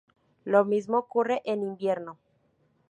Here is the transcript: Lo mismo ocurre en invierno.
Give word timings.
Lo 0.45 0.65
mismo 0.65 0.97
ocurre 0.97 1.43
en 1.45 1.61
invierno. 1.61 2.17